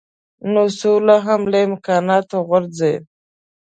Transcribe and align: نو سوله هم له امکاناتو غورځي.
نو 0.51 0.61
سوله 0.79 1.15
هم 1.25 1.41
له 1.51 1.57
امکاناتو 1.67 2.37
غورځي. 2.47 2.93